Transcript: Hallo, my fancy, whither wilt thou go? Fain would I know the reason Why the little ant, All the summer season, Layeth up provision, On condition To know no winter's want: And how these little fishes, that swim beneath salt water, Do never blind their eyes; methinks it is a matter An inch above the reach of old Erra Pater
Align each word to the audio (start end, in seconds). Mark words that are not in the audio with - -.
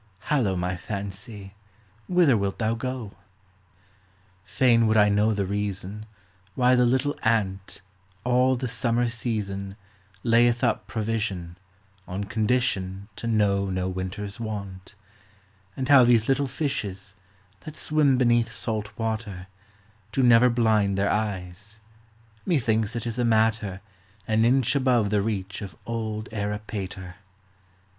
Hallo, 0.33 0.55
my 0.55 0.75
fancy, 0.75 1.53
whither 2.07 2.35
wilt 2.35 2.57
thou 2.57 2.73
go? 2.73 3.11
Fain 4.43 4.87
would 4.87 4.97
I 4.97 5.09
know 5.09 5.31
the 5.31 5.45
reason 5.45 6.07
Why 6.55 6.73
the 6.73 6.87
little 6.87 7.15
ant, 7.21 7.81
All 8.23 8.55
the 8.55 8.67
summer 8.67 9.07
season, 9.09 9.75
Layeth 10.23 10.63
up 10.63 10.87
provision, 10.87 11.55
On 12.07 12.23
condition 12.23 13.09
To 13.17 13.27
know 13.27 13.69
no 13.69 13.87
winter's 13.87 14.39
want: 14.39 14.95
And 15.77 15.87
how 15.87 16.03
these 16.03 16.27
little 16.27 16.47
fishes, 16.47 17.15
that 17.59 17.75
swim 17.75 18.17
beneath 18.17 18.51
salt 18.51 18.89
water, 18.97 19.45
Do 20.11 20.23
never 20.23 20.49
blind 20.49 20.97
their 20.97 21.11
eyes; 21.11 21.79
methinks 22.43 22.95
it 22.95 23.05
is 23.05 23.19
a 23.19 23.23
matter 23.23 23.81
An 24.27 24.45
inch 24.45 24.73
above 24.75 25.11
the 25.11 25.21
reach 25.21 25.61
of 25.61 25.75
old 25.85 26.27
Erra 26.31 26.57
Pater 26.65 27.17